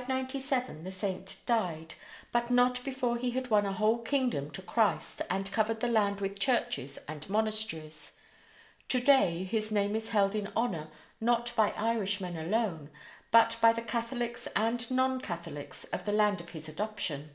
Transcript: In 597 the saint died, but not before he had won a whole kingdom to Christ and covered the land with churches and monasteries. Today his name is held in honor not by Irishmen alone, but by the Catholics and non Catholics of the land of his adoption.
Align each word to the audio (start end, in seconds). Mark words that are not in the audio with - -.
In 0.00 0.06
597 0.06 0.82
the 0.84 0.90
saint 0.92 1.40
died, 1.44 1.92
but 2.32 2.50
not 2.50 2.82
before 2.86 3.18
he 3.18 3.32
had 3.32 3.50
won 3.50 3.66
a 3.66 3.74
whole 3.74 3.98
kingdom 3.98 4.50
to 4.52 4.62
Christ 4.62 5.20
and 5.28 5.52
covered 5.52 5.80
the 5.80 5.88
land 5.90 6.22
with 6.22 6.38
churches 6.38 6.98
and 7.06 7.28
monasteries. 7.28 8.12
Today 8.88 9.44
his 9.44 9.70
name 9.70 9.94
is 9.94 10.08
held 10.08 10.34
in 10.34 10.50
honor 10.56 10.88
not 11.20 11.52
by 11.54 11.72
Irishmen 11.72 12.38
alone, 12.38 12.88
but 13.30 13.58
by 13.60 13.74
the 13.74 13.82
Catholics 13.82 14.48
and 14.56 14.90
non 14.90 15.20
Catholics 15.20 15.84
of 15.84 16.06
the 16.06 16.12
land 16.12 16.40
of 16.40 16.48
his 16.48 16.66
adoption. 16.66 17.32